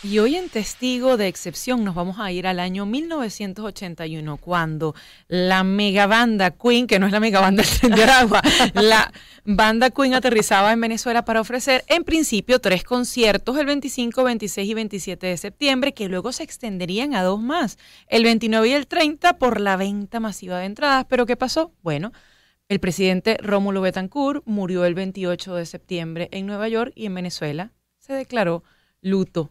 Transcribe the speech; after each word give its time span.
Y 0.00 0.20
hoy 0.20 0.36
en 0.36 0.48
Testigo 0.48 1.16
de 1.16 1.26
Excepción 1.26 1.82
nos 1.82 1.96
vamos 1.96 2.20
a 2.20 2.30
ir 2.30 2.46
al 2.46 2.60
año 2.60 2.86
1981, 2.86 4.36
cuando 4.36 4.94
la 5.26 5.64
megabanda 5.64 6.52
Queen, 6.52 6.86
que 6.86 7.00
no 7.00 7.06
es 7.06 7.12
la 7.12 7.18
megabanda 7.18 7.64
de 7.82 8.04
Agua, 8.04 8.40
la 8.74 9.12
banda 9.44 9.90
Queen 9.90 10.14
aterrizaba 10.14 10.72
en 10.72 10.80
Venezuela 10.80 11.24
para 11.24 11.40
ofrecer 11.40 11.84
en 11.88 12.04
principio 12.04 12.60
tres 12.60 12.84
conciertos 12.84 13.58
el 13.58 13.66
25, 13.66 14.22
26 14.22 14.70
y 14.70 14.74
27 14.74 15.26
de 15.26 15.36
septiembre, 15.36 15.92
que 15.92 16.08
luego 16.08 16.30
se 16.30 16.44
extenderían 16.44 17.16
a 17.16 17.24
dos 17.24 17.40
más, 17.40 17.76
el 18.06 18.22
29 18.22 18.68
y 18.68 18.72
el 18.74 18.86
30 18.86 19.36
por 19.38 19.60
la 19.60 19.76
venta 19.76 20.20
masiva 20.20 20.60
de 20.60 20.66
entradas. 20.66 21.06
Pero 21.08 21.26
¿qué 21.26 21.34
pasó? 21.36 21.72
Bueno, 21.82 22.12
el 22.68 22.78
presidente 22.78 23.36
Rómulo 23.42 23.80
Betancourt 23.80 24.46
murió 24.46 24.84
el 24.84 24.94
28 24.94 25.56
de 25.56 25.66
septiembre 25.66 26.28
en 26.30 26.46
Nueva 26.46 26.68
York 26.68 26.92
y 26.94 27.06
en 27.06 27.16
Venezuela 27.16 27.72
se 27.98 28.12
declaró 28.12 28.62
luto 29.00 29.50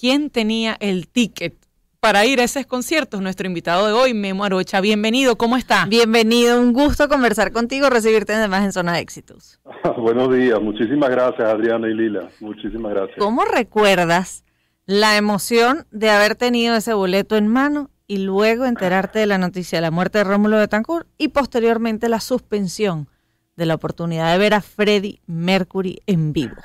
quién 0.00 0.30
tenía 0.30 0.78
el 0.80 1.08
ticket 1.08 1.54
para 2.00 2.24
ir 2.24 2.40
a 2.40 2.44
esos 2.44 2.64
conciertos. 2.64 3.20
Nuestro 3.20 3.46
invitado 3.46 3.86
de 3.86 3.92
hoy, 3.92 4.14
Memo 4.14 4.44
Arocha. 4.44 4.80
Bienvenido, 4.80 5.36
¿cómo 5.36 5.58
está? 5.58 5.84
Bienvenido, 5.84 6.58
un 6.58 6.72
gusto 6.72 7.06
conversar 7.08 7.52
contigo, 7.52 7.90
recibirte 7.90 8.32
además 8.32 8.64
en 8.64 8.72
Zona 8.72 8.94
de 8.94 9.00
Éxitos. 9.00 9.60
Buenos 9.98 10.34
días, 10.34 10.58
muchísimas 10.62 11.10
gracias 11.10 11.46
Adriana 11.46 11.86
y 11.86 11.94
Lila, 11.94 12.30
muchísimas 12.40 12.92
gracias. 12.92 13.18
¿Cómo 13.18 13.44
recuerdas 13.44 14.44
la 14.86 15.18
emoción 15.18 15.86
de 15.90 16.08
haber 16.08 16.34
tenido 16.34 16.74
ese 16.76 16.94
boleto 16.94 17.36
en 17.36 17.48
mano 17.48 17.90
y 18.06 18.18
luego 18.18 18.64
enterarte 18.64 19.18
de 19.18 19.26
la 19.26 19.36
noticia 19.36 19.76
de 19.76 19.82
la 19.82 19.90
muerte 19.90 20.18
de 20.18 20.24
Rómulo 20.24 20.56
Betancourt 20.56 21.06
y 21.18 21.28
posteriormente 21.28 22.08
la 22.08 22.20
suspensión 22.20 23.08
de 23.56 23.66
la 23.66 23.74
oportunidad 23.74 24.32
de 24.32 24.38
ver 24.38 24.54
a 24.54 24.62
Freddie 24.62 25.20
Mercury 25.26 26.00
en 26.06 26.32
vivo? 26.32 26.56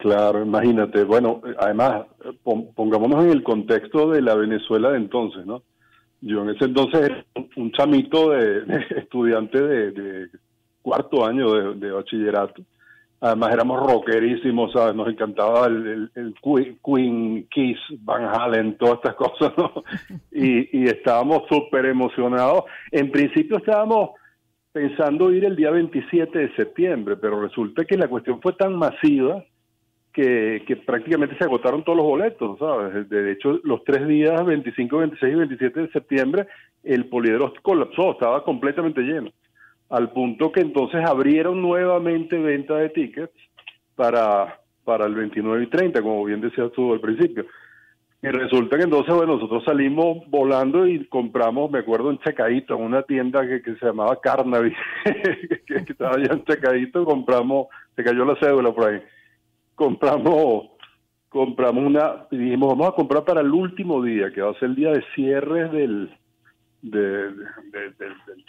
Claro, 0.00 0.42
imagínate. 0.42 1.04
Bueno, 1.04 1.42
además, 1.58 2.06
pongámonos 2.74 3.22
en 3.22 3.32
el 3.32 3.42
contexto 3.42 4.10
de 4.10 4.22
la 4.22 4.34
Venezuela 4.34 4.90
de 4.92 4.96
entonces, 4.96 5.44
¿no? 5.44 5.62
Yo 6.22 6.42
en 6.42 6.50
ese 6.50 6.64
entonces 6.64 7.02
era 7.02 7.24
un 7.56 7.70
chamito 7.72 8.30
de, 8.30 8.62
estudiante 8.96 9.60
de, 9.60 10.28
cuarto 10.80 11.26
año 11.26 11.74
de, 11.74 11.90
bachillerato. 11.90 12.62
Además 13.20 13.52
éramos 13.52 13.78
rockerísimos, 13.78 14.72
¿sabes? 14.72 14.94
Nos 14.94 15.06
encantaba 15.08 15.66
el, 15.66 16.10
Queen, 16.82 17.46
Kiss, 17.50 17.78
Van 18.00 18.24
Halen, 18.24 18.78
todas 18.78 19.00
estas 19.02 19.16
cosas, 19.16 19.52
¿no? 19.58 19.84
Y, 20.32 20.78
y 20.78 20.84
estábamos 20.84 21.42
súper 21.50 21.84
emocionados. 21.84 22.64
En 22.90 23.10
principio 23.10 23.58
estábamos 23.58 24.12
pensando 24.72 25.30
ir 25.30 25.44
el 25.44 25.56
día 25.56 25.70
27 25.70 26.38
de 26.38 26.54
septiembre, 26.56 27.18
pero 27.18 27.42
resulta 27.42 27.84
que 27.84 27.98
la 27.98 28.08
cuestión 28.08 28.40
fue 28.40 28.54
tan 28.54 28.74
masiva 28.76 29.44
que, 30.12 30.82
prácticamente 30.84 31.36
se 31.36 31.44
agotaron 31.44 31.84
todos 31.84 31.98
los 31.98 32.06
boletos, 32.06 32.58
¿sabes? 32.58 33.08
De 33.08 33.32
hecho, 33.32 33.60
los 33.62 33.84
tres 33.84 34.06
días, 34.06 34.44
25, 34.44 34.98
26 34.98 35.32
y 35.32 35.36
27 35.36 35.80
de 35.80 35.90
septiembre, 35.90 36.46
el 36.82 37.06
poliedro 37.06 37.52
colapsó, 37.62 38.12
estaba 38.12 38.44
completamente 38.44 39.02
lleno, 39.02 39.30
al 39.88 40.10
punto 40.12 40.50
que 40.50 40.60
entonces 40.60 41.04
abrieron 41.04 41.60
nuevamente 41.62 42.38
venta 42.38 42.76
de 42.76 42.88
tickets 42.90 43.32
para, 43.94 44.60
para 44.84 45.06
el 45.06 45.14
29 45.14 45.64
y 45.64 45.66
30, 45.66 46.02
como 46.02 46.24
bien 46.24 46.40
decías 46.40 46.72
tú 46.72 46.92
al 46.92 47.00
principio. 47.00 47.46
Y 48.22 48.28
resulta 48.28 48.76
que 48.76 48.84
entonces, 48.84 49.14
bueno, 49.14 49.36
nosotros 49.36 49.64
salimos 49.64 50.28
volando 50.28 50.86
y 50.86 51.06
compramos, 51.06 51.70
me 51.70 51.78
acuerdo, 51.78 52.10
en 52.10 52.18
Chacadito, 52.18 52.74
en 52.74 52.82
una 52.82 53.02
tienda 53.02 53.46
que, 53.46 53.62
se 53.62 53.86
llamaba 53.86 54.20
Carnaby, 54.20 54.74
que, 55.66 55.76
estaba 55.76 56.16
allá 56.16 56.34
en 56.34 56.44
Chacadito, 56.44 57.06
compramos, 57.06 57.68
se 57.96 58.04
cayó 58.04 58.26
la 58.26 58.36
cédula 58.36 58.72
por 58.72 58.88
ahí 58.90 59.00
compramos 59.80 60.72
compramos 61.30 61.86
una 61.86 62.26
dijimos 62.30 62.68
vamos 62.68 62.88
a 62.88 62.94
comprar 62.94 63.24
para 63.24 63.40
el 63.40 63.50
último 63.50 64.02
día 64.02 64.30
que 64.30 64.42
va 64.42 64.50
a 64.50 64.58
ser 64.58 64.68
el 64.68 64.76
día 64.76 64.90
de 64.90 65.02
cierre 65.14 65.70
del 65.70 66.10
del 66.82 67.34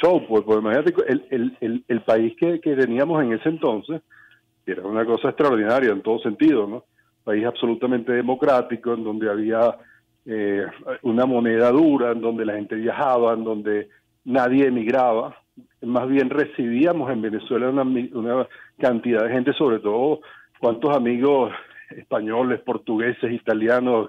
show 0.03 0.21
pues, 0.27 0.43
pues 0.43 0.59
imagínate 0.59 0.93
el, 1.07 1.25
el, 1.29 1.57
el, 1.61 1.85
el 1.87 2.01
país 2.01 2.35
que, 2.37 2.59
que, 2.59 2.75
teníamos 2.75 3.23
en 3.23 3.31
ese 3.31 3.47
entonces 3.47 4.01
era 4.65 4.83
una 4.83 5.05
cosa 5.05 5.29
extraordinaria 5.29 5.91
en 5.91 6.01
todo 6.01 6.19
sentido 6.19 6.67
no 6.67 6.83
país 7.23 7.45
absolutamente 7.45 8.11
democrático 8.11 8.93
en 8.93 9.05
donde 9.05 9.29
había 9.29 9.77
eh, 10.25 10.65
una 11.03 11.25
moneda 11.25 11.71
dura 11.71 12.11
en 12.11 12.19
donde 12.19 12.45
la 12.45 12.55
gente 12.55 12.75
viajaba 12.75 13.33
en 13.35 13.43
donde 13.43 13.89
nadie 14.25 14.67
emigraba. 14.67 15.37
Más 15.81 16.07
bien 16.09 16.29
recibíamos 16.29 17.09
en 17.11 17.21
Venezuela 17.21 17.69
una, 17.69 17.83
una 17.83 18.47
cantidad 18.79 19.23
de 19.23 19.31
gente 19.31 19.53
sobre 19.53 19.79
todo 19.79 20.21
cuántos 20.61 20.95
amigos 20.95 21.51
españoles, 21.89 22.61
portugueses, 22.61 23.33
italianos, 23.33 24.07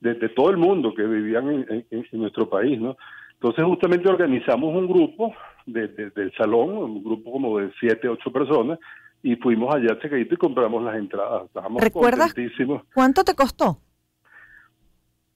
de, 0.00 0.14
todo 0.30 0.50
el 0.50 0.58
mundo 0.58 0.92
que 0.94 1.04
vivían 1.04 1.64
en, 1.90 2.06
nuestro 2.12 2.50
país, 2.50 2.78
¿no? 2.78 2.96
Entonces 3.34 3.64
justamente 3.64 4.08
organizamos 4.08 4.74
un 4.74 4.86
grupo 4.86 5.34
de, 5.64 5.88
del 5.88 6.32
salón, 6.36 6.76
un 6.76 7.02
grupo 7.02 7.32
como 7.32 7.58
de 7.58 7.72
siete, 7.80 8.08
ocho 8.08 8.30
personas, 8.30 8.78
y 9.22 9.36
fuimos 9.36 9.74
allá 9.74 9.92
a 9.92 10.16
y 10.16 10.28
compramos 10.36 10.82
las 10.82 10.96
entradas. 10.96 11.44
Estábamos 11.46 11.82
¿Recuerdas 11.82 12.34
cuánto 12.92 13.24
te 13.24 13.34
costó? 13.34 13.78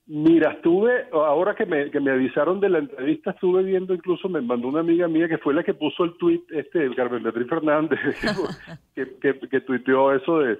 Mira, 0.09 0.53
estuve, 0.53 1.09
ahora 1.13 1.57
que 1.57 1.67
me, 1.67 1.91
que 1.91 1.99
me 1.99 2.13
avisaron 2.13 2.61
de 2.61 2.69
la 2.69 2.79
entrevista, 2.79 3.33
estuve 3.33 3.65
viendo, 3.65 3.93
incluso 3.93 4.29
me 4.29 4.41
mandó 4.41 4.69
una 4.69 4.79
amiga 4.79 5.09
mía 5.09 5.29
que 5.29 5.39
fue 5.39 5.53
la 5.53 5.65
que 5.65 5.75
puso 5.75 6.05
el 6.05 6.17
tweet, 6.17 6.43
este, 6.51 6.95
Carmen 6.95 7.25
Beatriz 7.25 7.49
Fernández, 7.49 7.99
que, 8.95 9.17
que, 9.21 9.37
que, 9.49 9.61
tuiteó 9.63 10.13
eso 10.13 10.39
de, 10.39 10.53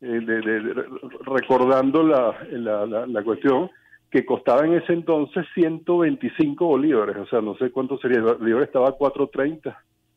eh, 0.00 0.20
de, 0.20 0.84
recordando 1.26 2.02
la, 2.02 2.36
la, 2.50 3.06
la, 3.06 3.22
cuestión, 3.22 3.70
que 4.10 4.26
costaba 4.26 4.66
en 4.66 4.74
ese 4.74 4.94
entonces 4.94 5.46
125 5.54 6.66
bolívares, 6.66 7.18
o 7.18 7.26
sea, 7.26 7.40
no 7.40 7.56
sé 7.56 7.70
cuánto 7.70 7.98
sería, 7.98 8.18
el 8.18 8.24
bolívar 8.24 8.64
estaba 8.64 8.88
a 8.88 8.98
4.30, 8.98 9.76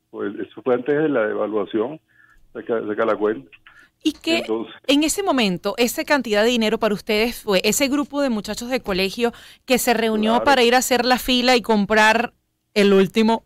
pues 0.09 0.33
eso 0.39 0.59
fue 0.63 0.73
antes 0.73 0.97
de 0.97 1.07
la 1.07 1.27
devaluación, 1.27 1.99
saca, 2.51 2.83
saca 2.87 3.05
la 3.05 3.15
cuenta. 3.15 3.51
Y 4.03 4.13
que 4.13 4.43
en 4.87 5.03
ese 5.03 5.21
momento, 5.21 5.75
esa 5.77 6.03
cantidad 6.03 6.43
de 6.43 6.49
dinero 6.49 6.79
para 6.79 6.95
ustedes 6.95 7.43
fue 7.43 7.61
ese 7.63 7.87
grupo 7.87 8.21
de 8.21 8.29
muchachos 8.29 8.69
de 8.69 8.81
colegio 8.81 9.31
que 9.65 9.77
se 9.77 9.93
reunió 9.93 10.43
para 10.43 10.63
ir 10.63 10.73
a 10.73 10.79
hacer 10.79 11.05
la 11.05 11.19
fila 11.19 11.55
y 11.55 11.61
comprar 11.61 12.33
el 12.73 12.93
último 12.93 13.43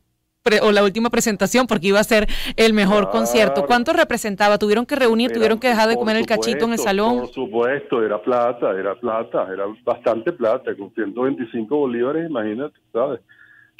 o 0.61 0.71
la 0.71 0.83
última 0.83 1.09
presentación 1.09 1.65
porque 1.65 1.87
iba 1.87 1.99
a 1.99 2.03
ser 2.03 2.27
el 2.55 2.73
mejor 2.73 3.09
concierto. 3.09 3.65
¿Cuánto 3.65 3.93
representaba? 3.93 4.57
¿Tuvieron 4.59 4.85
que 4.85 4.95
reunir? 4.95 5.31
¿Tuvieron 5.31 5.59
que 5.59 5.69
dejar 5.69 5.89
de 5.89 5.95
comer 5.95 6.17
el 6.17 6.27
cachito 6.27 6.65
en 6.65 6.73
el 6.73 6.77
salón? 6.77 7.17
Por 7.17 7.33
supuesto, 7.33 8.03
era 8.03 8.21
plata, 8.21 8.71
era 8.71 8.93
plata, 8.95 9.47
era 9.51 9.65
bastante 9.83 10.31
plata, 10.31 10.75
con 10.75 10.93
125 10.93 11.75
bolívares, 11.75 12.29
imagínate, 12.29 12.77
¿sabes? 12.93 13.21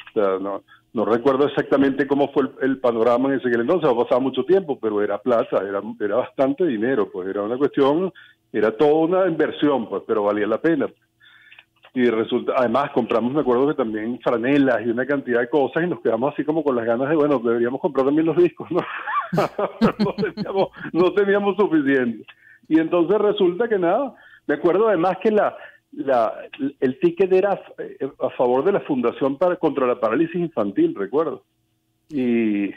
O 0.09 0.13
sea, 0.19 0.39
no, 0.39 0.63
no 0.95 1.03
recuerdo 1.03 1.45
exactamente 1.45 2.07
cómo 2.07 2.31
fue 2.31 2.49
el, 2.61 2.77
panorama 2.79 3.27
en 3.27 3.39
ese 3.39 3.49
entonces, 3.49 3.89
ha 3.89 3.93
pasado 3.93 4.21
mucho 4.21 4.45
tiempo, 4.45 4.79
pero 4.79 5.01
era 5.01 5.17
plata, 5.17 5.61
era, 5.61 5.81
era 5.99 6.15
bastante 6.15 6.65
dinero, 6.65 7.11
pues 7.11 7.27
era 7.27 7.41
una 7.41 7.57
cuestión, 7.57 8.13
era 8.53 8.71
toda 8.71 8.93
una 8.93 9.27
inversión, 9.27 9.89
pues, 9.89 10.03
pero 10.07 10.23
valía 10.23 10.47
la 10.47 10.61
pena. 10.61 10.87
Y 11.93 12.05
resulta, 12.09 12.53
además 12.55 12.91
compramos, 12.93 13.33
me 13.33 13.41
acuerdo 13.41 13.67
que 13.67 13.73
también 13.73 14.21
franelas 14.23 14.85
y 14.85 14.89
una 14.89 15.05
cantidad 15.05 15.41
de 15.41 15.49
cosas 15.49 15.83
y 15.83 15.87
nos 15.87 15.99
quedamos 15.99 16.33
así 16.33 16.45
como 16.45 16.63
con 16.63 16.77
las 16.77 16.85
ganas 16.85 17.09
de, 17.09 17.15
bueno, 17.17 17.39
deberíamos 17.39 17.81
comprar 17.81 18.05
también 18.05 18.27
los 18.27 18.37
discos, 18.37 18.71
¿no? 18.71 18.79
no, 19.99 20.13
teníamos, 20.13 20.69
no 20.93 21.13
teníamos 21.13 21.57
suficiente. 21.57 22.25
Y 22.69 22.79
entonces 22.79 23.17
resulta 23.17 23.67
que 23.67 23.77
nada, 23.77 24.15
me 24.47 24.55
acuerdo 24.55 24.87
además 24.87 25.17
que 25.21 25.31
la, 25.31 25.57
la, 25.95 26.33
el 26.79 26.99
ticket 26.99 27.31
era 27.31 27.61
eh, 27.77 28.09
a 28.19 28.29
favor 28.31 28.63
de 28.63 28.73
la 28.73 28.81
Fundación 28.81 29.37
para, 29.37 29.55
contra 29.55 29.87
la 29.87 29.99
Parálisis 29.99 30.35
Infantil, 30.35 30.95
recuerdo. 30.95 31.43
Y 32.09 32.69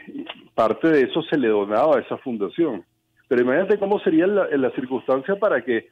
parte 0.54 0.88
de 0.88 1.02
eso 1.02 1.22
se 1.22 1.36
le 1.36 1.48
donaba 1.48 1.96
a 1.96 2.00
esa 2.00 2.16
fundación. 2.18 2.84
Pero 3.28 3.42
imagínate 3.42 3.78
cómo 3.78 3.98
sería 4.00 4.26
la, 4.26 4.48
la 4.56 4.70
circunstancia 4.70 5.36
para 5.36 5.62
que 5.62 5.88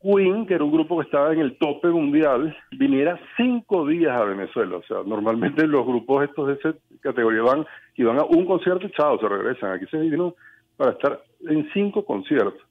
Queen, 0.00 0.46
que 0.46 0.54
era 0.54 0.62
un 0.62 0.70
grupo 0.70 0.98
que 0.98 1.06
estaba 1.06 1.32
en 1.32 1.40
el 1.40 1.58
tope 1.58 1.88
mundial, 1.88 2.56
viniera 2.70 3.18
cinco 3.36 3.84
días 3.84 4.16
a 4.16 4.24
Venezuela. 4.24 4.76
O 4.76 4.82
sea, 4.84 4.98
normalmente 5.04 5.66
los 5.66 5.84
grupos 5.84 6.24
estos 6.24 6.46
de 6.46 6.54
esa 6.54 6.74
categoría 7.00 7.42
van 7.42 7.66
y 7.96 8.04
van 8.04 8.18
a 8.18 8.24
un 8.24 8.46
concierto 8.46 8.86
y 8.86 8.92
chao, 8.92 9.18
se 9.18 9.28
regresan. 9.28 9.72
Aquí 9.72 9.86
se 9.90 9.98
vino 9.98 10.34
para 10.76 10.92
estar 10.92 11.20
en 11.48 11.68
cinco 11.72 12.04
conciertos. 12.04 12.62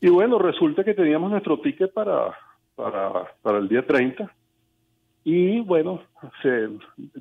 Y 0.00 0.08
bueno, 0.08 0.38
resulta 0.38 0.82
que 0.82 0.94
teníamos 0.94 1.30
nuestro 1.30 1.60
ticket 1.60 1.92
para, 1.92 2.34
para, 2.82 3.32
para 3.42 3.58
el 3.58 3.68
día 3.68 3.86
30. 3.86 4.30
Y 5.24 5.60
bueno, 5.60 6.02
se 6.42 6.68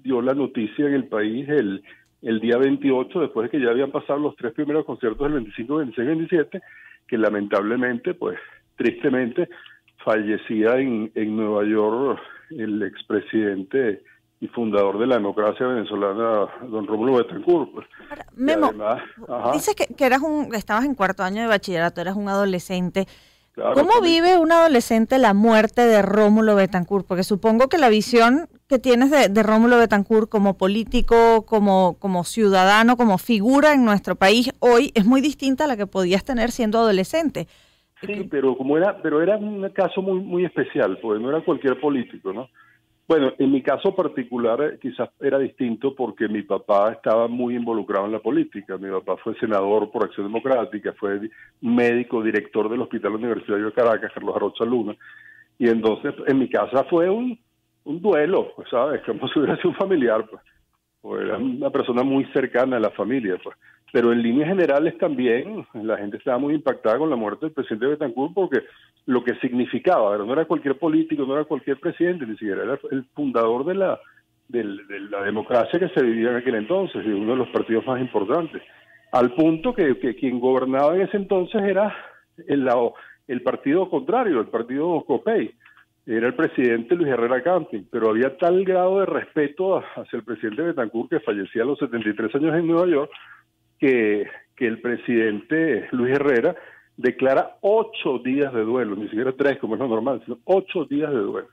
dio 0.03 0.21
la 0.21 0.33
noticia 0.33 0.88
en 0.88 0.94
el 0.94 1.07
país 1.07 1.47
el, 1.50 1.83
el 2.21 2.39
día 2.39 2.57
28, 2.57 3.19
después 3.19 3.45
de 3.45 3.57
que 3.57 3.63
ya 3.63 3.71
habían 3.71 3.91
pasado 3.91 4.19
los 4.19 4.35
tres 4.35 4.53
primeros 4.53 4.85
conciertos 4.85 5.25
del 5.25 5.33
25, 5.33 5.75
26 5.75 6.07
27, 6.07 6.61
que 7.07 7.17
lamentablemente, 7.17 8.13
pues 8.13 8.38
tristemente, 8.75 9.50
fallecía 10.03 10.77
en, 10.77 11.11
en 11.15 11.35
Nueva 11.35 11.65
York 11.65 12.19
el 12.51 12.81
expresidente 12.83 14.01
y 14.41 14.47
fundador 14.47 14.97
de 14.97 15.07
la 15.07 15.15
democracia 15.15 15.67
venezolana, 15.67 16.47
don 16.69 16.88
Rómulo 16.88 17.17
Betancourt. 17.17 17.71
Pues. 17.73 17.88
Memo, 18.35 18.71
dices 19.53 19.75
que, 19.75 19.94
que, 19.94 20.06
eras 20.06 20.21
un, 20.21 20.56
estabas 20.56 20.85
en 20.85 20.95
cuarto 20.95 21.23
año 21.23 21.41
de 21.41 21.47
bachillerato, 21.47 22.00
eras 22.00 22.15
un 22.15 22.29
adolescente. 22.29 23.06
¿Cómo 23.73 24.01
vive 24.01 24.38
un 24.38 24.51
adolescente 24.51 25.17
la 25.17 25.33
muerte 25.33 25.81
de 25.81 26.01
Rómulo 26.01 26.56
Betancourt? 26.56 27.06
Porque 27.06 27.23
supongo 27.23 27.67
que 27.67 27.77
la 27.77 27.89
visión 27.89 28.47
que 28.67 28.79
tienes 28.79 29.11
de, 29.11 29.44
Rómulo 29.44 29.77
Betancourt 29.77 30.29
como 30.29 30.57
político, 30.57 31.45
como, 31.45 31.97
como 32.00 32.23
ciudadano, 32.23 32.97
como 32.97 33.17
figura 33.17 33.73
en 33.73 33.85
nuestro 33.85 34.15
país 34.15 34.51
hoy 34.59 34.91
es 34.95 35.06
muy 35.06 35.21
distinta 35.21 35.63
a 35.63 35.67
la 35.67 35.77
que 35.77 35.88
podías 35.88 36.23
tener 36.23 36.51
siendo 36.51 36.79
adolescente. 36.79 37.47
Sí, 38.01 38.27
pero 38.29 38.56
como 38.56 38.77
era, 38.77 39.01
pero 39.01 39.21
era 39.21 39.38
un 39.38 39.67
caso 39.69 40.01
muy 40.01 40.19
muy 40.19 40.45
especial, 40.45 40.97
porque 41.01 41.21
no 41.21 41.29
era 41.29 41.44
cualquier 41.44 41.79
político, 41.79 42.31
¿no? 42.31 42.47
Bueno, 43.09 43.33
en 43.39 43.51
mi 43.51 43.63
caso 43.63 43.95
particular 43.95 44.61
eh, 44.61 44.79
quizás 44.79 45.09
era 45.19 45.39
distinto 45.39 45.95
porque 45.95 46.27
mi 46.27 46.44
papá 46.44 46.91
estaba 46.91 47.27
muy 47.27 47.56
involucrado 47.56 48.06
en 48.06 48.11
la 48.11 48.19
política. 48.19 48.77
Mi 48.77 48.91
papá 48.91 49.17
fue 49.17 49.33
senador 49.39 49.89
por 49.89 50.03
Acción 50.03 50.27
Democrática, 50.27 50.94
fue 50.94 51.19
médico, 51.59 52.21
director 52.21 52.69
del 52.69 52.81
Hospital 52.81 53.15
Universitario 53.15 53.65
de 53.65 53.71
Caracas, 53.71 54.11
Carlos 54.13 54.35
Arrocha 54.35 54.63
Luna. 54.63 54.95
Y 55.57 55.69
entonces 55.69 56.13
en 56.27 56.38
mi 56.38 56.47
casa 56.50 56.83
fue 56.83 57.09
un, 57.09 57.39
duelo, 57.83 58.53
pues, 58.56 58.69
¿sabes? 58.69 59.01
Como 59.07 59.27
si 59.27 59.39
hubiera 59.39 59.56
sido 59.56 59.69
un 59.69 59.75
familiar, 59.75 60.27
pues. 60.29 60.44
O 61.01 61.17
era 61.17 61.38
una 61.38 61.71
persona 61.71 62.03
muy 62.03 62.25
cercana 62.25 62.77
a 62.77 62.79
la 62.79 62.91
familia, 62.91 63.38
pues. 63.44 63.57
Pero 63.91 64.12
en 64.12 64.21
líneas 64.21 64.50
generales 64.50 64.97
también 64.97 65.65
la 65.74 65.97
gente 65.97 66.18
estaba 66.18 66.38
muy 66.38 66.53
impactada 66.53 66.97
con 66.97 67.09
la 67.09 67.15
muerte 67.15 67.47
del 67.47 67.53
presidente 67.53 67.88
Betancourt 67.88 68.33
porque 68.33 68.62
lo 69.06 69.24
que 69.24 69.36
significaba, 69.36 70.18
no 70.18 70.31
era 70.33 70.45
cualquier 70.45 70.77
político, 70.77 71.25
no 71.25 71.33
era 71.33 71.45
cualquier 71.45 71.80
presidente, 71.80 72.25
ni 72.25 72.33
siquiera 72.33 72.63
era 72.63 72.80
el 72.91 73.03
fundador 73.15 73.65
de 73.65 73.75
la, 73.75 74.00
de, 74.47 74.63
la 75.09 75.24
democracia 75.24 75.80
que 75.80 75.89
se 75.89 76.03
vivía 76.03 76.30
en 76.30 76.36
aquel 76.36 76.56
entonces, 76.56 77.03
y 77.06 77.09
uno 77.09 77.31
de 77.31 77.38
los 77.38 77.50
partidos 77.50 77.86
más 77.88 78.00
importantes. 78.00 78.62
Al 79.12 79.33
punto 79.33 79.74
que, 79.74 79.95
quien 80.15 80.39
gobernaba 80.39 80.95
en 80.95 81.01
ese 81.01 81.18
entonces 81.18 81.62
era 81.63 81.95
el, 82.47 82.69
el 83.27 83.42
partido 83.42 83.89
contrario, 83.89 84.39
el 84.39 84.47
partido 84.47 85.03
COPEI 85.07 85.51
era 86.06 86.27
el 86.27 86.33
presidente 86.33 86.95
Luis 86.95 87.09
Herrera 87.09 87.42
Camping, 87.44 87.83
pero 87.92 88.09
había 88.09 88.35
tal 88.38 88.63
grado 88.63 89.00
de 89.00 89.06
respeto 89.06 89.77
hacia 89.77 90.18
el 90.18 90.24
presidente 90.24 90.63
Betancourt 90.63 91.09
que 91.09 91.19
fallecía 91.19 91.63
a 91.63 91.65
los 91.65 91.77
73 91.80 92.33
años 92.35 92.56
en 92.56 92.68
Nueva 92.68 92.88
York 92.88 93.12
que, 93.79 94.27
que 94.55 94.67
el 94.67 94.81
presidente 94.81 95.87
Luis 95.91 96.15
Herrera 96.15 96.55
declara 96.97 97.57
ocho 97.61 98.19
días 98.19 98.53
de 98.53 98.61
duelo, 98.61 98.95
ni 98.95 99.07
siquiera 99.07 99.31
tres 99.31 99.57
como 99.59 99.75
es 99.75 99.79
lo 99.79 99.87
normal, 99.87 100.21
sino 100.25 100.37
ocho 100.43 100.85
días 100.85 101.09
de 101.11 101.19
duelo. 101.19 101.47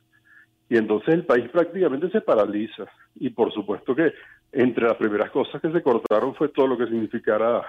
Y 0.68 0.76
entonces 0.76 1.14
el 1.14 1.24
país 1.24 1.48
prácticamente 1.50 2.10
se 2.10 2.20
paraliza. 2.20 2.84
Y 3.14 3.30
por 3.30 3.52
supuesto 3.52 3.94
que 3.94 4.12
entre 4.52 4.84
las 4.86 4.96
primeras 4.96 5.30
cosas 5.30 5.60
que 5.60 5.70
se 5.70 5.82
cortaron 5.82 6.34
fue 6.34 6.48
todo 6.48 6.66
lo 6.66 6.76
que 6.76 6.86
significara 6.86 7.62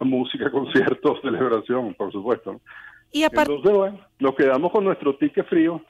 música, 0.00 0.50
conciertos, 0.52 1.20
celebración, 1.22 1.94
por 1.94 2.10
supuesto. 2.10 2.60
Y 3.12 3.22
Entonces, 3.22 3.72
bueno, 3.72 4.00
nos 4.18 4.34
quedamos 4.34 4.72
con 4.72 4.84
nuestro 4.84 5.16
ticket 5.16 5.46
frío 5.46 5.80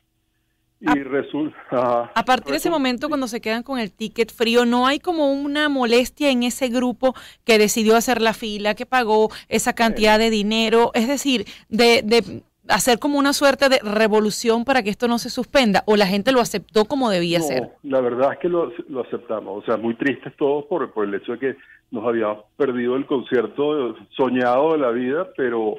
y 0.81 1.03
resulta... 1.03 2.11
a 2.15 2.25
partir 2.25 2.51
de 2.53 2.59
ese 2.59 2.71
momento, 2.71 3.09
cuando 3.09 3.29
se 3.29 3.41
quedan 3.41 3.63
con 3.63 3.79
el 3.79 3.93
ticket 3.93 4.33
frío, 4.33 4.67
¿no 4.67 4.87
hay 4.87 4.99
como 4.99 5.33
una 5.33 5.69
molestia 5.69 6.31
en 6.31 6.43
ese 6.43 6.69
grupo 6.69 7.15
que 7.45 7.59
decidió 7.59 7.97
hacer 7.97 8.21
la 8.21 8.35
fila, 8.35 8.75
que 8.75 8.87
pagó 8.87 9.31
esa 9.49 9.75
cantidad 9.75 10.19
de 10.19 10.31
dinero? 10.31 10.91
Es 10.95 11.09
decir, 11.09 11.47
de, 11.69 12.03
de 12.03 12.43
hacer 12.69 12.99
como 12.99 13.19
una 13.19 13.33
suerte 13.33 13.69
de 13.69 13.79
revolución 13.83 14.65
para 14.65 14.83
que 14.83 14.91
esto 14.91 15.09
no 15.09 15.19
se 15.19 15.31
suspenda, 15.31 15.83
o 15.87 15.97
la 15.97 16.07
gente 16.07 16.33
lo 16.33 16.41
aceptó 16.41 16.85
como 16.85 17.11
debía 17.11 17.41
ser? 17.41 17.71
La 17.83 18.01
verdad 18.01 18.35
es 18.35 18.39
que 18.39 18.49
lo, 18.49 18.73
lo, 18.89 19.03
aceptamos, 19.03 19.63
o 19.63 19.67
sea, 19.67 19.77
muy 19.77 19.95
tristes 19.95 20.35
todos 20.37 20.65
por, 20.67 20.91
por 20.93 21.07
el 21.07 21.15
hecho 21.15 21.33
de 21.33 21.39
que 21.39 21.57
nos 21.91 22.05
habíamos 22.07 22.45
perdido 22.57 22.97
el 22.97 23.07
concierto 23.07 23.97
soñado 24.17 24.73
de 24.73 24.79
la 24.79 24.91
vida, 24.91 25.29
pero 25.37 25.77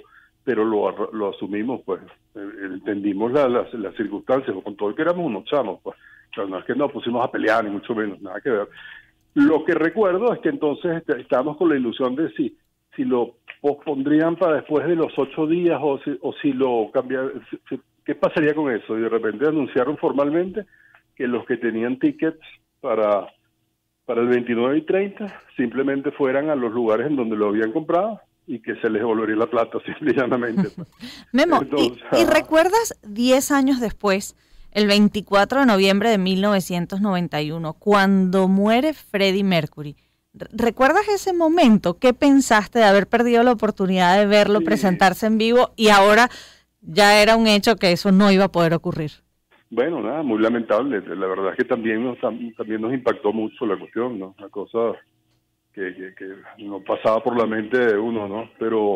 pero 0.47 0.63
lo, 0.63 1.11
lo 1.11 1.31
asumimos, 1.31 1.81
pues, 1.83 1.99
eh, 2.33 2.49
entendimos 2.63 3.33
las, 3.33 3.73
las 3.73 3.93
circunstancias, 3.97 4.55
con 4.63 4.77
todo 4.77 4.95
que 4.95 5.01
éramos 5.01 5.25
unos 5.25 5.43
chamos, 5.43 5.81
pues, 5.83 5.97
no 6.37 6.59
es 6.59 6.63
que 6.63 6.73
nos 6.73 6.89
pusimos 6.89 7.21
a 7.21 7.29
pelear, 7.29 7.65
ni 7.65 7.69
mucho 7.69 7.93
menos, 7.93 8.21
nada 8.21 8.39
que 8.39 8.51
ver. 8.51 8.69
Lo 9.33 9.65
que 9.65 9.73
recuerdo 9.73 10.33
es 10.33 10.39
que 10.39 10.47
entonces 10.47 10.99
este, 10.99 11.19
estábamos 11.19 11.57
con 11.57 11.67
la 11.67 11.75
ilusión 11.75 12.15
de 12.15 12.31
si, 12.31 12.57
si 12.95 13.03
lo 13.03 13.39
pospondrían 13.59 14.37
para 14.37 14.55
después 14.55 14.87
de 14.87 14.95
los 14.95 15.11
ocho 15.17 15.47
días 15.47 15.81
o 15.83 15.99
si, 15.99 16.17
o 16.21 16.31
si 16.41 16.53
lo 16.53 16.91
cambiarían, 16.93 17.41
¿qué 18.05 18.15
pasaría 18.15 18.53
con 18.53 18.71
eso? 18.71 18.97
Y 18.97 19.01
de 19.01 19.09
repente 19.09 19.49
anunciaron 19.49 19.97
formalmente 19.97 20.65
que 21.13 21.27
los 21.27 21.45
que 21.45 21.57
tenían 21.57 21.99
tickets 21.99 22.39
para, 22.79 23.27
para 24.05 24.21
el 24.21 24.29
29 24.29 24.77
y 24.77 24.81
30 24.83 25.41
simplemente 25.57 26.11
fueran 26.11 26.49
a 26.49 26.55
los 26.55 26.71
lugares 26.71 27.07
en 27.07 27.17
donde 27.17 27.35
lo 27.35 27.49
habían 27.49 27.73
comprado 27.73 28.21
y 28.47 28.61
que 28.61 28.75
se 28.77 28.89
les 28.89 29.01
devolvería 29.01 29.35
la 29.35 29.47
plata, 29.47 29.77
simplemente. 29.99 30.69
Pues. 30.69 30.87
Memo, 31.33 31.61
¿y, 31.77 32.25
recuerdas 32.25 32.99
10 33.03 33.51
años 33.51 33.79
después, 33.79 34.35
el 34.71 34.87
24 34.87 35.59
de 35.59 35.65
noviembre 35.65 36.09
de 36.09 36.17
1991, 36.17 37.73
cuando 37.73 38.47
muere 38.47 38.93
Freddie 38.93 39.43
Mercury? 39.43 39.95
¿Recuerdas 40.33 41.07
ese 41.09 41.33
momento? 41.33 41.95
¿Qué 41.95 42.13
pensaste 42.13 42.79
de 42.79 42.85
haber 42.85 43.07
perdido 43.07 43.43
la 43.43 43.51
oportunidad 43.51 44.17
de 44.17 44.27
verlo 44.27 44.61
presentarse 44.61 45.25
en 45.25 45.39
vivo 45.39 45.71
y 45.75 45.89
ahora 45.89 46.29
ya 46.81 47.21
era 47.21 47.35
un 47.35 47.47
hecho 47.47 47.75
que 47.75 47.91
eso 47.91 48.11
no 48.11 48.31
iba 48.31 48.45
a 48.45 48.51
poder 48.51 48.75
ocurrir? 48.75 49.11
Bueno, 49.71 50.01
nada, 50.01 50.21
muy 50.21 50.39
lamentable. 50.39 51.01
La 51.01 51.27
verdad 51.27 51.51
es 51.51 51.57
que 51.57 51.65
también 51.65 52.03
nos, 52.03 52.19
también 52.19 52.81
nos 52.81 52.93
impactó 52.93 53.33
mucho 53.33 53.65
la 53.65 53.77
cuestión, 53.77 54.19
¿no? 54.19 54.35
Una 54.37 54.49
cosa 54.49 54.93
que, 55.77 56.35
no 56.59 56.81
pasaba 56.81 57.23
por 57.23 57.37
la 57.37 57.45
mente 57.45 57.77
de 57.77 57.97
uno, 57.97 58.27
¿no? 58.27 58.49
Pero 58.57 58.95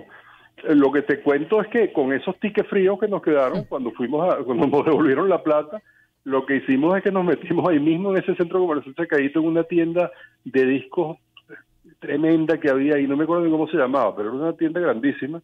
eh, 0.63 0.75
lo 0.75 0.92
que 0.92 1.04
te 1.04 1.22
cuento 1.22 1.62
es 1.62 1.68
que 1.68 1.94
con 1.94 2.12
esos 2.12 2.39
tickets 2.39 2.69
fríos 2.69 3.00
que 3.00 3.07
nos 3.07 3.22
quedaron 3.22 3.66
cuando 3.66 3.92
fuimos 3.92 4.33
a, 4.33 4.38
cuando 4.44 4.68
nos 4.68 4.86
devolvieron 4.86 5.30
la 5.30 5.44
plata, 5.44 5.81
lo 6.24 6.45
que 6.45 6.57
hicimos 6.57 6.98
es 6.98 7.04
que 7.04 7.12
nos 7.12 7.24
metimos 7.24 7.68
ahí 7.69 7.80
mismo 7.80 8.12
en 8.12 8.24
ese 8.24 8.36
centro 8.36 8.60
comercial 8.60 8.95
Chacadito 8.95 9.39
en 9.39 9.48
una 9.48 9.63
tienda 9.63 10.12
de 10.44 10.66
discos 10.66 11.18
tremenda 12.00 12.60
que 12.60 12.69
había 12.69 12.95
ahí, 12.95 13.07
no 13.07 13.16
me 13.16 13.24
acuerdo 13.24 13.45
ni 13.45 13.51
cómo 13.51 13.68
se 13.68 13.77
llamaba, 13.77 14.16
pero 14.16 14.30
era 14.30 14.38
una 14.38 14.54
tienda 14.54 14.80
grandísima. 14.80 15.42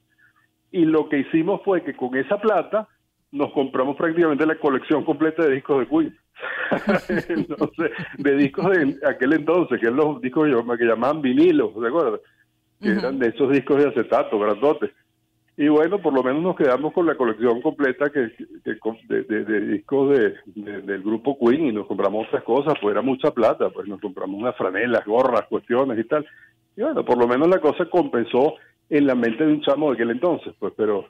Y 0.72 0.86
lo 0.86 1.08
que 1.08 1.20
hicimos 1.20 1.62
fue 1.64 1.84
que 1.84 1.96
con 1.96 2.16
esa 2.16 2.40
plata 2.40 2.88
nos 3.32 3.52
compramos 3.54 3.96
prácticamente 3.96 4.46
la 4.46 4.56
colección 4.56 5.04
completa 5.04 5.44
de 5.44 5.56
discos 5.56 5.80
de 5.80 5.88
Queen. 5.88 6.18
entonces, 7.30 7.92
de 8.18 8.36
discos 8.36 8.70
de 8.72 8.98
aquel 9.08 9.34
entonces, 9.34 9.80
que 9.80 9.88
eran 9.88 9.98
los 9.98 10.22
discos 10.22 10.48
que 10.78 10.86
llamaban 10.86 11.22
vinilos, 11.22 11.80
¿de 11.80 11.88
acuerdo? 11.88 12.22
Que 12.82 12.90
eran 12.90 13.20
de 13.20 13.30
esos 13.30 13.52
discos 13.52 13.78
de 13.78 13.90
acetato, 13.90 14.38
grandotes. 14.40 14.92
Y 15.60 15.70
bueno, 15.70 16.00
por 16.00 16.14
lo 16.14 16.22
menos 16.22 16.44
nos 16.44 16.56
quedamos 16.56 16.94
con 16.94 17.08
la 17.08 17.16
colección 17.16 17.62
completa 17.64 18.12
que, 18.12 18.32
de, 18.64 19.62
discos 19.62 20.10
de, 20.16 20.36
del 20.84 21.02
grupo 21.02 21.36
Queen 21.40 21.66
y 21.66 21.72
nos 21.72 21.88
compramos 21.88 22.28
otras 22.28 22.44
cosas, 22.44 22.76
pues 22.80 22.94
era 22.94 23.02
mucha 23.02 23.32
plata, 23.32 23.72
pues 23.72 23.88
nos 23.88 24.00
compramos 24.00 24.40
unas 24.40 24.56
franelas, 24.56 25.04
gorras, 25.04 25.48
cuestiones 25.50 25.98
y 25.98 26.04
tal. 26.04 26.28
Y 26.76 26.84
bueno, 26.84 27.04
por 27.04 27.18
lo 27.18 27.28
menos 27.28 27.48
la 27.48 27.60
cosa 27.60 27.90
compensó 27.90 28.54
en 28.88 29.08
la 29.08 29.16
mente 29.16 29.46
de 29.46 29.54
un 29.54 29.62
chamo 29.62 29.90
de 29.90 29.96
aquel 29.96 30.12
entonces, 30.12 30.54
pues, 30.60 30.74
pero 30.78 31.08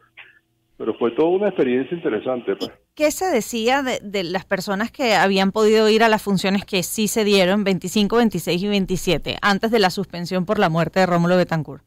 pero 0.77 0.93
fue 0.93 1.11
toda 1.11 1.29
una 1.29 1.47
experiencia 1.47 1.95
interesante. 1.97 2.55
Pues. 2.55 2.71
¿Qué 2.95 3.11
se 3.11 3.25
decía 3.25 3.81
de, 3.81 4.23
las 4.23 4.45
personas 4.45 4.91
que 4.91 5.15
habían 5.15 5.51
podido 5.51 5.89
ir 5.89 6.03
a 6.03 6.09
las 6.09 6.21
funciones 6.21 6.65
que 6.65 6.83
sí 6.83 7.07
se 7.07 7.23
dieron 7.23 7.63
25, 7.63 8.15
26 8.15 8.63
y 8.63 8.67
27 8.67 9.37
antes 9.41 9.71
de 9.71 9.79
la 9.79 9.89
suspensión 9.89 10.45
por 10.45 10.59
la 10.59 10.69
muerte 10.69 10.99
de 10.99 11.07
Rómulo 11.07 11.35
Betancourt? 11.35 11.83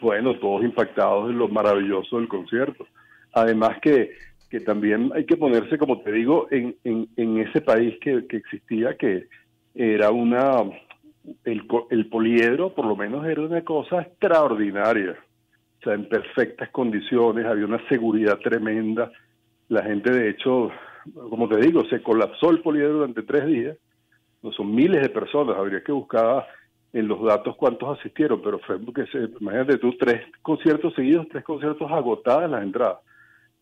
Bueno, 0.00 0.38
todos 0.38 0.62
impactados 0.62 1.30
en 1.30 1.38
lo 1.38 1.48
maravilloso 1.48 2.18
del 2.18 2.28
concierto. 2.28 2.86
Además 3.32 3.78
que, 3.82 4.12
que 4.48 4.60
también 4.60 5.10
hay 5.14 5.26
que 5.26 5.36
ponerse, 5.36 5.76
como 5.76 6.00
te 6.00 6.12
digo, 6.12 6.46
en, 6.52 6.76
en, 6.84 7.38
ese 7.38 7.60
país 7.60 7.94
que, 8.00 8.26
que 8.28 8.36
existía, 8.36 8.96
que 8.96 9.26
era 9.74 10.10
una... 10.10 10.62
El, 11.44 11.66
el 11.90 12.06
poliedro, 12.08 12.74
por 12.74 12.86
lo 12.86 12.96
menos, 12.96 13.26
era 13.26 13.42
una 13.42 13.62
cosa 13.62 14.00
extraordinaria 14.00 15.14
o 15.80 15.84
sea, 15.84 15.94
en 15.94 16.08
perfectas 16.08 16.70
condiciones, 16.70 17.46
había 17.46 17.64
una 17.64 17.86
seguridad 17.88 18.38
tremenda. 18.38 19.12
La 19.68 19.82
gente, 19.82 20.10
de 20.10 20.30
hecho, 20.30 20.70
como 21.14 21.48
te 21.48 21.56
digo, 21.58 21.84
se 21.84 22.02
colapsó 22.02 22.50
el 22.50 22.60
poliedro 22.60 22.94
durante 22.94 23.22
tres 23.22 23.46
días. 23.46 23.76
No 24.42 24.52
son 24.52 24.74
miles 24.74 25.02
de 25.02 25.08
personas, 25.08 25.56
habría 25.56 25.82
que 25.82 25.92
buscar 25.92 26.46
en 26.92 27.06
los 27.06 27.22
datos 27.22 27.56
cuántos 27.56 27.98
asistieron, 27.98 28.40
pero 28.42 28.58
fue 28.60 28.78
porque, 28.78 29.06
se, 29.06 29.18
imagínate 29.40 29.78
tú, 29.78 29.96
tres 29.98 30.22
conciertos 30.42 30.94
seguidos, 30.94 31.28
tres 31.30 31.44
conciertos 31.44 31.90
agotadas 31.90 32.50
las 32.50 32.62
entradas. 32.62 32.98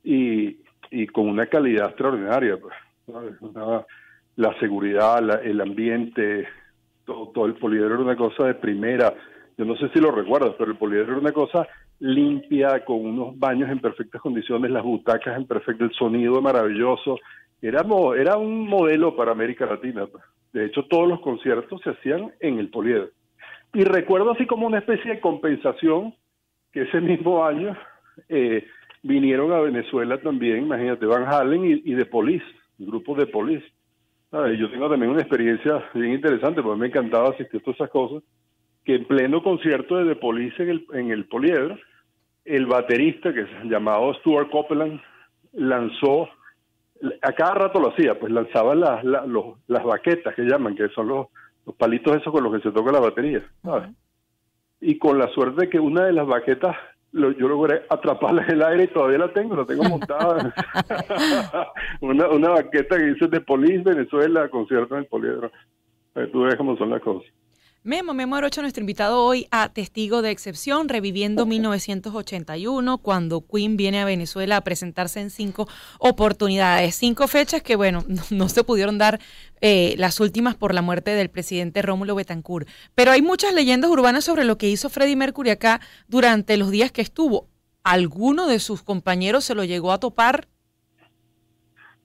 Y, 0.03 0.59
y 0.91 1.07
con 1.09 1.29
una 1.29 1.47
calidad 1.47 1.89
extraordinaria. 1.89 2.59
Pues, 2.59 2.75
la 4.37 4.59
seguridad, 4.59 5.19
el 5.45 5.61
ambiente, 5.61 6.47
todo, 7.05 7.29
todo 7.29 7.47
el 7.47 7.55
poliedro 7.55 7.95
era 7.95 8.03
una 8.03 8.17
cosa 8.17 8.47
de 8.47 8.55
primera. 8.55 9.15
Yo 9.59 9.65
no 9.65 9.77
sé 9.77 9.89
si 9.91 10.01
lo 10.01 10.11
recuerdas, 10.11 10.55
pero 10.59 10.71
el 10.71 10.77
poliedro 10.77 11.13
era 11.13 11.21
una 11.21 11.33
cosa 11.33 11.67
limpia, 11.99 12.85
con 12.85 13.05
unos 13.05 13.38
baños 13.38 13.71
en 13.71 13.81
perfectas 13.81 14.21
condiciones, 14.21 14.71
las 14.71 14.83
butacas 14.83 15.37
en 15.37 15.47
perfecto, 15.47 15.85
el 15.85 15.93
sonido 15.93 16.41
maravilloso. 16.43 17.19
Era, 17.62 17.85
era 18.19 18.37
un 18.37 18.69
modelo 18.69 19.17
para 19.17 19.33
América 19.33 19.67
Latina. 19.67 20.07
De 20.53 20.67
hecho, 20.67 20.85
todos 20.85 21.09
los 21.09 21.21
conciertos 21.21 21.81
se 21.83 21.91
hacían 21.91 22.33
en 22.41 22.59
el 22.59 22.69
Poliedro. 22.71 23.09
Y 23.73 23.85
recuerdo 23.85 24.33
así 24.33 24.47
como 24.47 24.67
una 24.67 24.79
especie 24.79 25.12
de 25.12 25.21
compensación 25.21 26.15
que 26.73 26.83
ese 26.83 27.00
mismo 27.00 27.45
año 27.45 27.76
eh, 28.29 28.67
vinieron 29.03 29.53
a 29.53 29.61
Venezuela 29.61 30.19
también, 30.19 30.65
imagínate, 30.65 31.07
Van 31.07 31.26
Halen 31.26 31.65
y, 31.65 31.73
y 31.85 31.97
The 31.97 32.07
Police, 32.07 32.45
grupos 32.79 33.19
de 33.19 33.26
Police. 33.26 33.67
Yo 34.59 34.71
tengo 34.71 34.91
también 34.91 35.12
una 35.12 35.23
experiencia 35.23 35.83
bien 35.95 36.12
interesante, 36.12 36.62
porque 36.62 36.81
me 36.81 36.87
encantaba 36.88 37.31
asistir 37.31 37.61
a 37.61 37.65
todas 37.65 37.76
esas 37.76 37.91
cosas, 37.91 38.23
que 38.87 38.95
en 38.95 39.05
pleno 39.05 39.43
concierto 39.43 39.97
de 39.97 40.14
The 40.14 40.21
Police 40.21 40.62
en 40.62 40.71
el, 40.71 40.87
en 40.93 41.11
el 41.11 41.26
Poliedro, 41.26 41.76
el 42.45 42.66
baterista, 42.66 43.35
que 43.35 43.40
es 43.40 43.49
llamado 43.64 44.14
Stuart 44.14 44.49
Copeland, 44.50 45.00
lanzó, 45.52 46.28
a 47.21 47.33
cada 47.33 47.55
rato 47.55 47.81
lo 47.81 47.90
hacía, 47.90 48.19
pues 48.19 48.33
lanzaba 48.33 48.76
las, 48.76 49.05
las 49.05 49.85
baquetas 49.85 50.35
que 50.37 50.43
llaman, 50.43 50.76
que 50.76 50.88
son 50.90 51.09
los, 51.09 51.26
los 51.66 51.75
palitos 51.75 52.16
esos 52.16 52.33
con 52.33 52.45
los 52.45 52.55
que 52.55 52.61
se 52.61 52.71
toca 52.71 52.93
la 52.93 53.00
batería, 53.00 53.45
¿sabes? 53.62 53.90
Y 54.81 54.99
con 54.99 55.19
la 55.19 55.26
suerte 55.28 55.62
de 55.62 55.69
que 55.69 55.81
una 55.81 56.05
de 56.05 56.12
las 56.12 56.26
baquetas 56.26 56.76
yo 57.12 57.49
logré 57.49 57.83
atraparla 57.88 58.43
en 58.45 58.50
el 58.52 58.62
aire 58.62 58.85
y 58.85 58.88
todavía 58.88 59.19
la 59.19 59.33
tengo, 59.33 59.57
la 59.57 59.64
tengo 59.64 59.83
montada. 59.85 60.55
una, 62.00 62.28
una 62.28 62.50
baqueta 62.50 62.99
que 62.99 63.07
dice 63.07 63.26
de 63.26 63.40
Polis 63.40 63.83
Venezuela, 63.83 64.49
concierto 64.49 64.95
en 64.95 65.00
el 65.00 65.07
Poliedro. 65.07 65.50
Tú 66.31 66.43
ves 66.43 66.55
cómo 66.57 66.76
son 66.76 66.90
las 66.90 67.00
cosas. 67.00 67.33
Memo, 67.87 68.14
Memo 68.14 68.35
Arocha, 68.35 68.62
nuestro 68.62 68.81
invitado 68.81 69.23
hoy 69.23 69.47
a 69.52 69.69
Testigo 69.69 70.21
de 70.21 70.33
Excepción, 70.33 70.88
reviviendo 70.88 71.47
1981, 71.47 72.99
cuando 72.99 73.47
Queen 73.47 73.76
viene 73.76 74.00
a 74.00 74.05
Venezuela 74.05 74.57
a 74.57 74.61
presentarse 74.62 75.21
en 75.21 75.31
cinco 75.31 75.69
oportunidades. 76.00 76.97
Cinco 76.97 77.28
fechas 77.28 77.62
que, 77.62 77.76
bueno, 77.76 78.02
no, 78.33 78.49
se 78.49 78.64
pudieron 78.64 78.99
dar 78.99 79.21
eh, 79.61 79.95
las 79.99 80.19
últimas 80.19 80.57
por 80.57 80.75
la 80.75 80.83
muerte 80.83 81.12
del 81.12 81.31
presidente 81.31 81.81
Rómulo 81.81 82.16
Betancourt. 82.16 82.66
Pero 82.97 83.12
hay 83.12 83.23
muchas 83.23 83.55
leyendas 83.55 83.88
urbanas 83.88 84.25
sobre 84.25 84.45
lo 84.45 84.59
que 84.59 84.69
hizo 84.69 84.90
Freddie 84.90 85.14
Mercury 85.14 85.50
acá 85.50 85.81
durante 86.09 86.57
los 86.57 86.73
días 86.73 86.90
que 86.90 87.02
estuvo. 87.02 87.47
¿Alguno 87.85 88.49
de 88.49 88.59
sus 88.59 88.83
compañeros 88.83 89.45
se 89.45 89.55
lo 89.55 89.62
llegó 89.62 89.93
a 89.93 90.00
topar? 90.00 90.49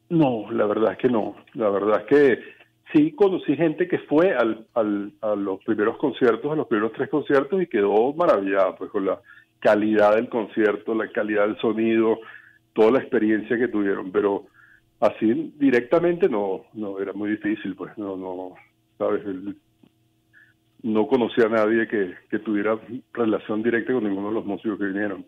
No, 0.09 0.45
la 0.51 0.67
verdad 0.67 0.91
es 0.91 0.99
que 0.99 1.09
no. 1.09 1.37
La 1.55 1.69
verdad 1.69 2.01
es 2.01 2.05
que 2.05 2.60
sí 2.93 3.11
conocí 3.13 3.55
gente 3.55 3.87
que 3.87 3.99
fue 3.99 4.33
al, 4.33 4.65
a 4.73 5.35
los 5.35 5.63
primeros 5.63 5.97
conciertos, 5.97 6.51
a 6.51 6.55
los 6.55 6.67
primeros 6.67 6.93
tres 6.93 7.09
conciertos 7.09 7.61
y 7.61 7.67
quedó 7.67 8.13
maravillada 8.13 8.75
pues 8.75 8.91
con 8.91 9.05
la 9.05 9.19
calidad 9.59 10.15
del 10.15 10.29
concierto, 10.29 10.95
la 10.95 11.11
calidad 11.11 11.47
del 11.47 11.57
sonido, 11.59 12.19
toda 12.73 12.91
la 12.91 12.99
experiencia 12.99 13.57
que 13.57 13.67
tuvieron, 13.67 14.11
pero 14.11 14.45
así 14.99 15.53
directamente 15.57 16.29
no, 16.29 16.65
no 16.73 16.99
era 16.99 17.13
muy 17.13 17.31
difícil, 17.31 17.75
pues 17.75 17.97
no, 17.97 18.17
no, 18.17 18.55
sabes, 18.97 19.23
no 20.83 21.07
conocía 21.07 21.45
a 21.45 21.49
nadie 21.49 21.87
que 21.87 22.39
tuviera 22.39 22.79
relación 23.13 23.61
directa 23.61 23.93
con 23.93 24.03
ninguno 24.03 24.29
de 24.29 24.35
los 24.35 24.45
músicos 24.45 24.79
que 24.79 24.85
vinieron. 24.85 25.25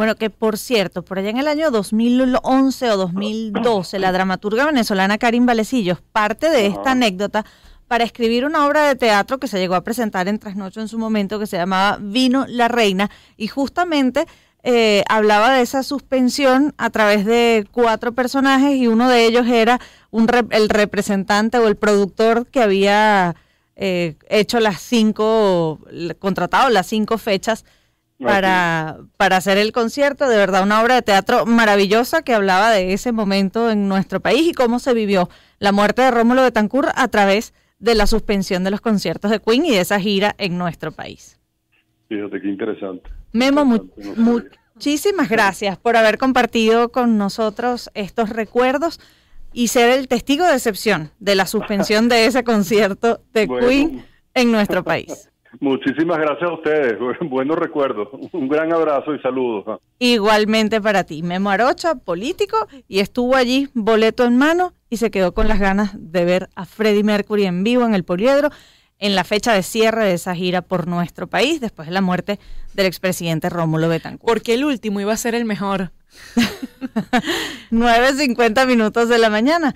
Bueno, 0.00 0.16
que 0.16 0.30
por 0.30 0.56
cierto, 0.56 1.02
por 1.02 1.18
allá 1.18 1.28
en 1.28 1.36
el 1.36 1.46
año 1.46 1.70
2011 1.70 2.90
o 2.90 2.96
2012, 2.96 3.98
la 3.98 4.12
dramaturga 4.12 4.64
venezolana 4.64 5.18
Karim 5.18 5.44
Valecillos 5.44 6.00
parte 6.00 6.48
de 6.48 6.68
esta 6.68 6.92
anécdota 6.92 7.44
para 7.86 8.04
escribir 8.04 8.46
una 8.46 8.66
obra 8.66 8.88
de 8.88 8.96
teatro 8.96 9.36
que 9.36 9.46
se 9.46 9.58
llegó 9.58 9.74
a 9.74 9.84
presentar 9.84 10.26
en 10.26 10.38
Trasnocho 10.38 10.80
en 10.80 10.88
su 10.88 10.98
momento, 10.98 11.38
que 11.38 11.46
se 11.46 11.58
llamaba 11.58 11.98
Vino 12.00 12.46
la 12.48 12.68
Reina, 12.68 13.10
y 13.36 13.48
justamente 13.48 14.24
eh, 14.62 15.04
hablaba 15.06 15.52
de 15.52 15.60
esa 15.60 15.82
suspensión 15.82 16.72
a 16.78 16.88
través 16.88 17.26
de 17.26 17.68
cuatro 17.70 18.12
personajes 18.12 18.76
y 18.76 18.86
uno 18.86 19.06
de 19.06 19.26
ellos 19.26 19.46
era 19.48 19.82
un 20.10 20.30
el 20.48 20.70
representante 20.70 21.58
o 21.58 21.68
el 21.68 21.76
productor 21.76 22.46
que 22.46 22.62
había 22.62 23.36
eh, 23.76 24.16
hecho 24.30 24.60
las 24.60 24.80
cinco, 24.80 25.78
contratado 26.18 26.70
las 26.70 26.86
cinco 26.86 27.18
fechas 27.18 27.66
para, 28.22 28.98
para 29.16 29.36
hacer 29.36 29.58
el 29.58 29.72
concierto. 29.72 30.28
De 30.28 30.36
verdad, 30.36 30.62
una 30.62 30.82
obra 30.82 30.96
de 30.96 31.02
teatro 31.02 31.46
maravillosa 31.46 32.22
que 32.22 32.34
hablaba 32.34 32.70
de 32.70 32.92
ese 32.92 33.12
momento 33.12 33.70
en 33.70 33.88
nuestro 33.88 34.20
país 34.20 34.46
y 34.48 34.52
cómo 34.52 34.78
se 34.78 34.94
vivió 34.94 35.28
la 35.58 35.72
muerte 35.72 36.02
de 36.02 36.10
Rómulo 36.10 36.42
Betancourt 36.42 36.90
a 36.94 37.08
través 37.08 37.54
de 37.78 37.94
la 37.94 38.06
suspensión 38.06 38.62
de 38.62 38.70
los 38.70 38.80
conciertos 38.80 39.30
de 39.30 39.40
Queen 39.40 39.64
y 39.64 39.70
de 39.70 39.80
esa 39.80 39.98
gira 39.98 40.34
en 40.38 40.58
nuestro 40.58 40.92
país. 40.92 41.40
Fíjate 42.08 42.40
qué 42.40 42.48
interesante. 42.48 43.10
Memo, 43.32 43.64
muchísimas 44.16 45.28
gracias 45.28 45.78
por 45.78 45.96
haber 45.96 46.18
compartido 46.18 46.90
con 46.90 47.16
nosotros 47.16 47.90
estos 47.94 48.30
recuerdos 48.30 49.00
y 49.52 49.68
ser 49.68 49.98
el 49.98 50.08
testigo 50.08 50.44
de 50.44 50.54
excepción 50.54 51.10
de 51.18 51.34
la 51.34 51.46
suspensión 51.46 52.08
de 52.08 52.26
ese 52.26 52.44
concierto 52.44 53.22
de 53.32 53.48
Queen 53.48 54.04
en 54.34 54.52
nuestro 54.52 54.84
país. 54.84 55.28
Muchísimas 55.58 56.18
gracias 56.18 56.48
a 56.48 56.54
ustedes, 56.54 56.96
buenos 57.22 57.58
recuerdos. 57.58 58.08
Un 58.32 58.48
gran 58.48 58.72
abrazo 58.72 59.14
y 59.14 59.20
saludos. 59.20 59.80
Igualmente 59.98 60.80
para 60.80 61.04
ti, 61.04 61.22
Memo 61.22 61.50
Arocha, 61.50 61.96
político, 61.96 62.68
y 62.86 63.00
estuvo 63.00 63.34
allí 63.34 63.68
boleto 63.74 64.24
en 64.24 64.36
mano 64.36 64.74
y 64.88 64.98
se 64.98 65.10
quedó 65.10 65.34
con 65.34 65.48
las 65.48 65.58
ganas 65.58 65.90
de 65.98 66.24
ver 66.24 66.48
a 66.54 66.66
Freddie 66.66 67.02
Mercury 67.02 67.46
en 67.46 67.64
vivo 67.64 67.84
en 67.84 67.94
el 67.94 68.04
Poliedro 68.04 68.50
en 69.00 69.16
la 69.16 69.24
fecha 69.24 69.52
de 69.54 69.62
cierre 69.62 70.04
de 70.04 70.14
esa 70.14 70.34
gira 70.34 70.62
por 70.62 70.86
nuestro 70.86 71.26
país 71.26 71.60
después 71.60 71.88
de 71.88 71.94
la 71.94 72.02
muerte 72.02 72.38
del 72.74 72.86
expresidente 72.86 73.48
Rómulo 73.48 73.88
Betancourt. 73.88 74.30
Porque 74.30 74.54
el 74.54 74.64
último 74.64 75.00
iba 75.00 75.12
a 75.12 75.16
ser 75.16 75.34
el 75.34 75.46
mejor. 75.46 75.90
9.50 77.70 78.66
minutos 78.66 79.08
de 79.08 79.18
la 79.18 79.30
mañana. 79.30 79.74